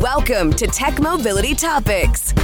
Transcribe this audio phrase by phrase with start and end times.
[0.00, 2.32] Welcome to Tech Mobility Topics.
[2.32, 2.42] The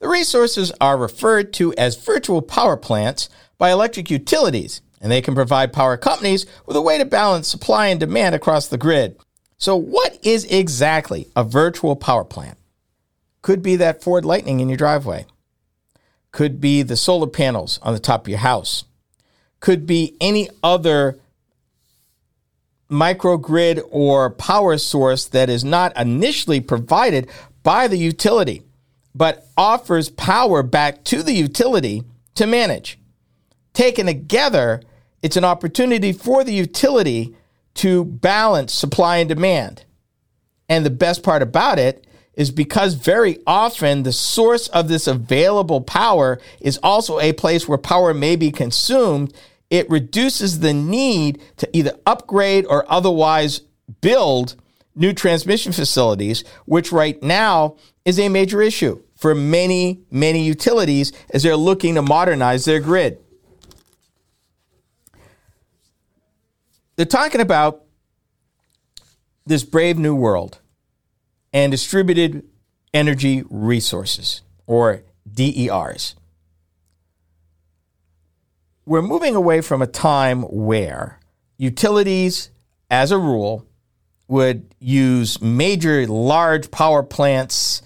[0.00, 5.72] resources are referred to as virtual power plants by electric utilities, and they can provide
[5.72, 9.16] power companies with a way to balance supply and demand across the grid.
[9.56, 12.58] So, what is exactly a virtual power plant?
[13.40, 15.26] Could be that Ford Lightning in your driveway,
[16.32, 18.84] could be the solar panels on the top of your house,
[19.60, 21.20] could be any other
[22.90, 27.28] microgrid or power source that is not initially provided
[27.62, 28.62] by the utility
[29.16, 32.04] but offers power back to the utility
[32.34, 32.98] to manage.
[33.72, 34.82] Taken together,
[35.22, 37.34] it's an opportunity for the utility
[37.74, 39.84] to balance supply and demand.
[40.68, 45.80] And the best part about it is because very often the source of this available
[45.80, 49.32] power is also a place where power may be consumed,
[49.70, 53.62] it reduces the need to either upgrade or otherwise
[54.00, 54.54] build
[54.94, 61.42] new transmission facilities, which right now is a major issue for many, many utilities as
[61.42, 63.18] they're looking to modernize their grid.
[66.96, 67.82] They're talking about
[69.44, 70.60] this brave new world
[71.52, 72.44] and distributed
[72.92, 76.14] energy resources, or DERs.
[78.88, 81.18] We're moving away from a time where
[81.58, 82.50] utilities,
[82.88, 83.66] as a rule,
[84.28, 87.82] would use major large power plants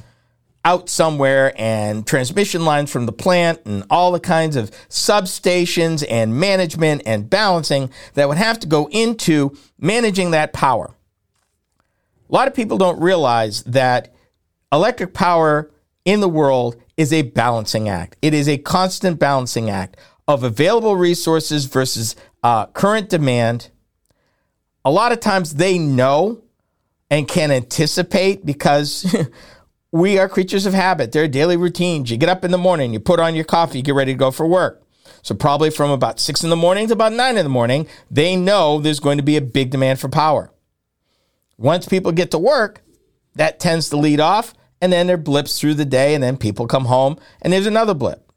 [0.62, 6.38] out somewhere and transmission lines from the plant and all the kinds of substations and
[6.38, 10.94] management and balancing that would have to go into managing that power.
[12.28, 14.12] A lot of people don't realize that
[14.70, 15.70] electric power
[16.04, 18.16] in the world is a balancing act.
[18.20, 19.96] It is a constant balancing act
[20.30, 23.70] of available resources versus uh, current demand.
[24.84, 26.42] A lot of times they know
[27.10, 29.14] and can anticipate because
[29.92, 31.10] we are creatures of habit.
[31.12, 32.10] There are daily routines.
[32.10, 34.18] You get up in the morning, you put on your coffee, you get ready to
[34.18, 34.82] go for work.
[35.22, 38.36] So, probably from about six in the morning to about nine in the morning, they
[38.36, 40.50] know there's going to be a big demand for power.
[41.58, 42.82] Once people get to work,
[43.34, 46.38] that tends to lead off, and then there are blips through the day, and then
[46.38, 48.32] people come home, and there's another blip.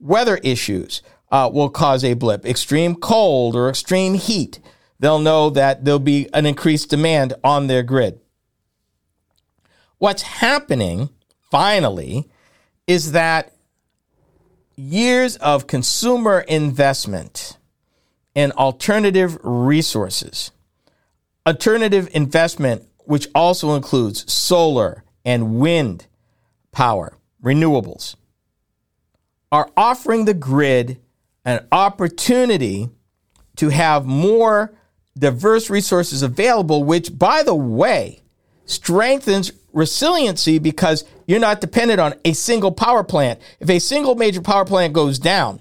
[0.00, 1.00] Weather issues
[1.30, 2.44] uh, will cause a blip.
[2.44, 4.60] Extreme cold or extreme heat,
[5.00, 8.20] they'll know that there'll be an increased demand on their grid.
[9.98, 11.10] What's happening
[11.50, 12.28] finally
[12.86, 13.52] is that
[14.76, 17.56] years of consumer investment
[18.34, 20.50] in alternative resources,
[21.46, 26.06] alternative investment, which also includes solar and wind
[26.72, 28.16] power, renewables,
[29.50, 30.98] are offering the grid
[31.46, 32.90] an opportunity
[33.56, 34.74] to have more
[35.16, 38.20] diverse resources available, which, by the way,
[38.66, 43.40] strengthens resiliency because you're not dependent on a single power plant.
[43.60, 45.60] If a single major power plant goes down,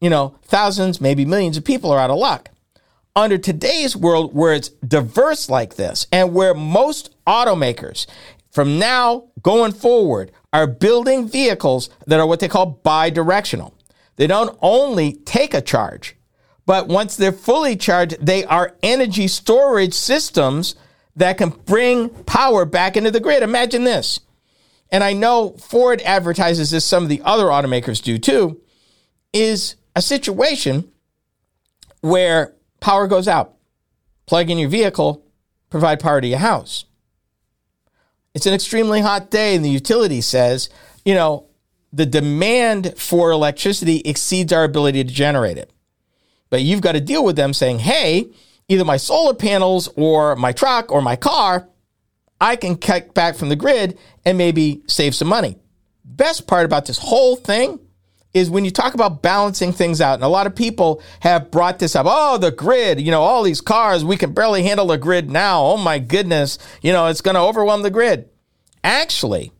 [0.00, 2.50] you know, thousands, maybe millions of people are out of luck.
[3.14, 8.06] Under today's world where it's diverse like this and where most automakers
[8.50, 13.75] from now going forward are building vehicles that are what they call bi-directional.
[14.16, 16.16] They don't only take a charge,
[16.64, 20.74] but once they're fully charged, they are energy storage systems
[21.14, 23.42] that can bring power back into the grid.
[23.42, 24.20] Imagine this.
[24.90, 28.60] And I know Ford advertises this, some of the other automakers do too,
[29.32, 30.90] is a situation
[32.00, 33.54] where power goes out.
[34.26, 35.24] Plug in your vehicle,
[35.70, 36.84] provide power to your house.
[38.34, 40.68] It's an extremely hot day, and the utility says,
[41.04, 41.46] you know,
[41.92, 45.70] the demand for electricity exceeds our ability to generate it.
[46.50, 48.30] But you've got to deal with them saying, hey,
[48.68, 51.68] either my solar panels or my truck or my car,
[52.40, 55.56] I can cut back from the grid and maybe save some money.
[56.04, 57.80] Best part about this whole thing
[58.34, 61.78] is when you talk about balancing things out, and a lot of people have brought
[61.78, 62.06] this up.
[62.08, 65.62] Oh, the grid, you know, all these cars, we can barely handle the grid now.
[65.62, 68.28] Oh my goodness, you know, it's going to overwhelm the grid.
[68.84, 69.52] Actually,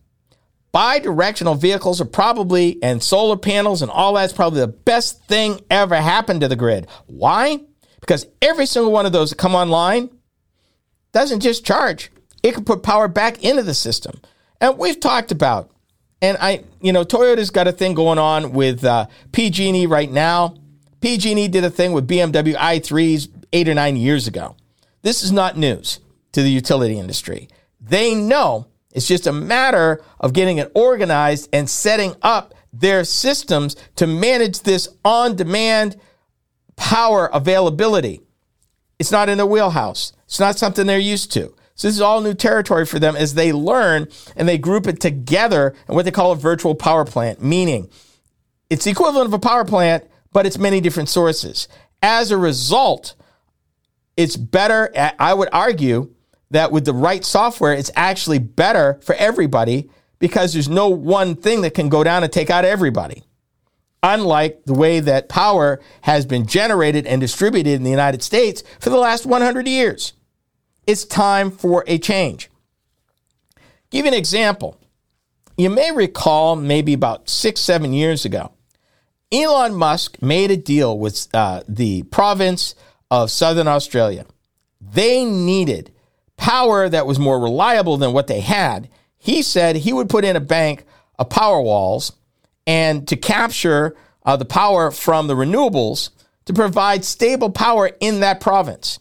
[0.77, 5.97] bi-directional vehicles are probably and solar panels and all that's probably the best thing ever
[5.97, 6.87] happened to the grid.
[7.07, 7.61] Why?
[7.99, 10.11] Because every single one of those that come online
[11.13, 12.13] doesn't just charge,
[12.43, 14.21] it can put power back into the system.
[14.61, 15.71] And we've talked about,
[16.21, 20.57] and I, you know, Toyota's got a thing going on with uh, PG&E right now.
[21.01, 24.55] PG&E did a thing with BMW i3s eight or nine years ago.
[25.01, 26.01] This is not news
[26.33, 27.49] to the utility industry.
[27.81, 33.77] They know it's just a matter of getting it organized and setting up their systems
[33.97, 36.01] to manage this on demand
[36.77, 38.23] power availability.
[38.99, 40.15] It's not in their wheelhouse.
[40.25, 41.55] It's not something they're used to.
[41.75, 44.99] So this is all new territory for them as they learn and they group it
[44.99, 47.91] together in what they call a virtual power plant, meaning
[48.71, 51.69] it's the equivalent of a power plant, but it's many different sources.
[52.01, 53.15] As a result,
[54.17, 56.15] it's better, I would argue,
[56.51, 61.63] that with the right software, it's actually better for everybody because there's no one thing
[61.63, 63.25] that can go down and take out everybody.
[64.03, 68.91] Unlike the way that power has been generated and distributed in the United States for
[68.91, 70.13] the last 100 years.
[70.87, 72.49] It's time for a change.
[73.91, 74.81] Give you an example.
[75.57, 78.53] You may recall maybe about six, seven years ago,
[79.33, 82.75] Elon Musk made a deal with uh, the province
[83.11, 84.27] of Southern Australia.
[84.81, 85.93] They needed
[86.37, 88.89] power that was more reliable than what they had.
[89.19, 90.85] He said he would put in a bank
[91.19, 92.13] of power walls
[92.67, 96.11] and to capture uh, the power from the renewables
[96.47, 98.99] to provide stable power in that province.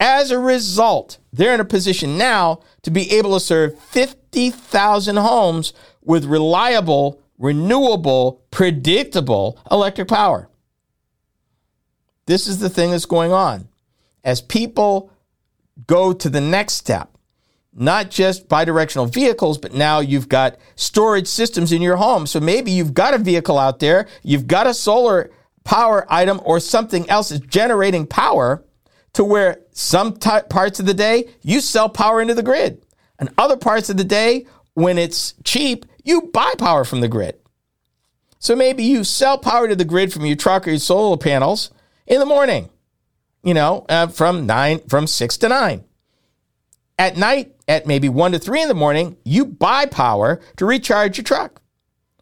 [0.00, 5.72] As a result, they're in a position now to be able to serve 50,000 homes
[6.02, 10.48] with reliable, renewable, predictable electric power.
[12.26, 13.68] This is the thing that's going on.
[14.24, 15.12] As people
[15.86, 17.16] go to the next step,
[17.72, 22.26] not just bidirectional vehicles, but now you've got storage systems in your home.
[22.26, 25.30] So maybe you've got a vehicle out there, you've got a solar
[25.64, 28.64] power item or something else is generating power
[29.14, 32.84] to where some t- parts of the day you sell power into the grid,
[33.18, 37.36] and other parts of the day, when it's cheap, you buy power from the grid.
[38.38, 41.70] So maybe you sell power to the grid from your truck or your solar panels
[42.06, 42.70] in the morning,
[43.42, 45.84] you know, uh, from nine, from six to nine.
[46.98, 51.16] At night, at maybe one to three in the morning, you buy power to recharge
[51.16, 51.60] your truck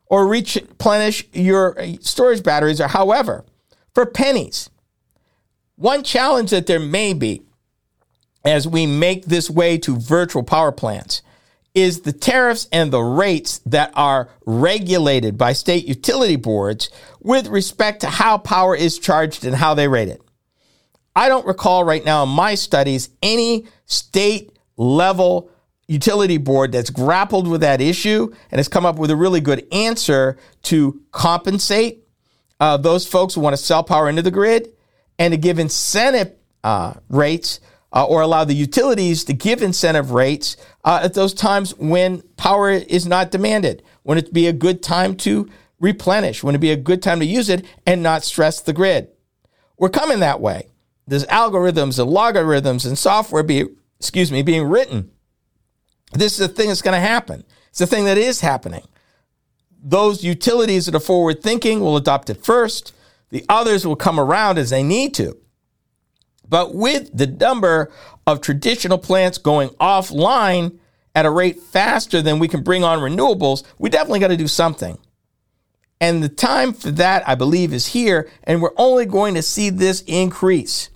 [0.07, 3.45] or replenish your uh, storage batteries or however
[3.95, 4.71] for pennies.
[5.77, 7.43] One challenge that there may be
[8.45, 11.23] as we make this way to virtual power plants
[11.75, 16.91] is the tariffs and the rates that are regulated by state utility boards
[17.21, 20.21] with respect to how power is charged and how they rate it.
[21.15, 25.51] I don't recall right now in my studies any state level
[25.89, 29.67] utility board that's grappled with that issue and has come up with a really good
[29.73, 32.05] answer to compensate
[32.61, 34.69] uh, those folks who want to sell power into the grid
[35.19, 37.61] and to give incentive uh, rates
[37.93, 42.71] uh, or allow the utilities to give incentive rates uh, at those times when power
[42.71, 46.77] is not demanded, when it be a good time to replenish, when it be a
[46.77, 49.09] good time to use it and not stress the grid.
[49.77, 50.69] We're coming that way.
[51.11, 53.65] There's algorithms and logarithms and software be,
[53.99, 55.11] excuse me, being written.
[56.13, 57.45] This is a thing that's going to happen.
[57.71, 58.87] It's a thing that is happening.
[59.83, 62.95] Those utilities that are forward thinking will adopt it first.
[63.31, 65.37] The others will come around as they need to.
[66.49, 67.91] But with the number
[68.25, 70.79] of traditional plants going offline
[71.17, 74.47] at a rate faster than we can bring on renewables, we definitely got to do
[74.47, 74.97] something.
[76.01, 78.31] And the time for that, I believe, is here.
[78.45, 80.89] And we're only going to see this increase.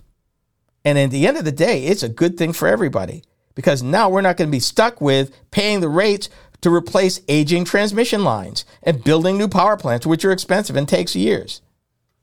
[0.85, 3.23] And at the end of the day, it's a good thing for everybody
[3.55, 6.29] because now we're not going to be stuck with paying the rates
[6.61, 11.15] to replace aging transmission lines and building new power plants, which are expensive and takes
[11.15, 11.61] years.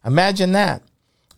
[0.04, 0.82] Imagine that,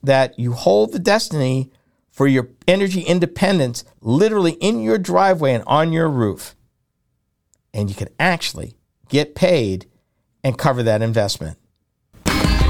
[0.03, 1.73] that you hold the destiny
[2.11, 6.55] for your energy independence literally in your driveway and on your roof.
[7.73, 8.77] And you can actually
[9.09, 9.87] get paid
[10.45, 11.59] and cover that investment.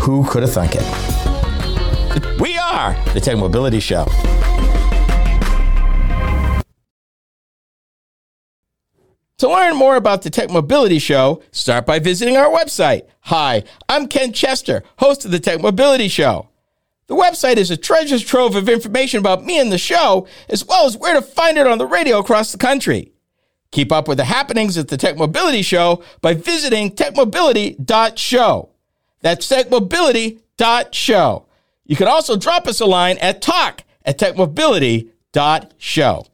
[0.01, 2.41] Who could have thunk it?
[2.41, 4.07] We are the Tech Mobility Show.
[9.45, 13.03] To learn more about the Tech Mobility Show, start by visiting our website.
[13.25, 16.49] Hi, I'm Ken Chester, host of the Tech Mobility Show.
[17.09, 20.87] The website is a treasure trove of information about me and the show, as well
[20.87, 23.13] as where to find it on the radio across the country.
[23.71, 28.71] Keep up with the happenings at the Tech Mobility Show by visiting techmobility.show.
[29.21, 31.47] That's techmobility.show.
[31.85, 36.27] You can also drop us a line at talk at techmobility.show.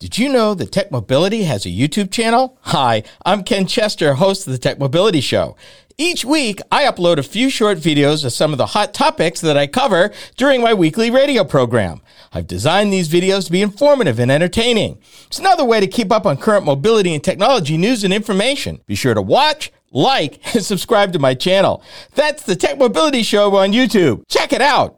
[0.00, 2.56] Did you know that Tech Mobility has a YouTube channel?
[2.60, 5.56] Hi, I'm Ken Chester, host of the Tech Mobility Show.
[5.96, 9.56] Each week, I upload a few short videos of some of the hot topics that
[9.56, 12.00] I cover during my weekly radio program.
[12.32, 14.98] I've designed these videos to be informative and entertaining.
[15.26, 18.80] It's another way to keep up on current mobility and technology news and information.
[18.86, 21.82] Be sure to watch, like, and subscribe to my channel.
[22.14, 24.22] That's the Tech Mobility Show on YouTube.
[24.28, 24.97] Check it out.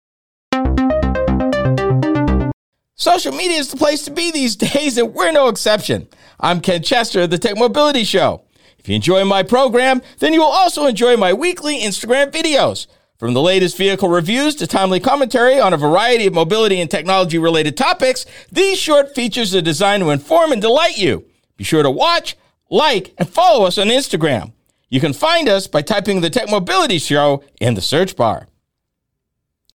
[2.95, 6.07] Social media is the place to be these days, and we're no exception.
[6.39, 8.43] I'm Ken Chester of the Tech Mobility Show.
[8.77, 12.87] If you enjoy my program, then you will also enjoy my weekly Instagram videos.
[13.17, 17.37] From the latest vehicle reviews to timely commentary on a variety of mobility and technology
[17.37, 21.25] related topics, these short features are designed to inform and delight you.
[21.57, 22.35] Be sure to watch,
[22.71, 24.53] like, and follow us on Instagram.
[24.89, 28.47] You can find us by typing the Tech Mobility Show in the search bar.